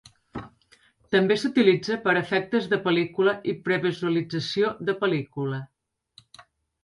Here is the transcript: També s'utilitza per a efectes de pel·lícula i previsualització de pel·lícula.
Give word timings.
També 1.15 1.35
s'utilitza 1.41 1.97
per 2.05 2.11
a 2.13 2.21
efectes 2.21 2.65
de 2.71 2.79
pel·lícula 2.87 3.35
i 3.53 3.55
previsualització 3.67 4.71
de 4.89 4.95
pel·lícula. 5.03 5.63